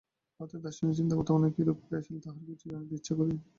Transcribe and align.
ভারতে 0.39 0.57
দার্শনিক 0.63 0.93
চিন্তা 0.99 1.13
বর্তমানে 1.19 1.47
কিরূপ 1.55 1.77
ক্রিয়াশীল, 1.81 2.17
তাহার 2.23 2.43
কিছু 2.49 2.65
জানিতে 2.71 2.93
ইচ্ছা 2.97 3.13
করি। 3.19 3.33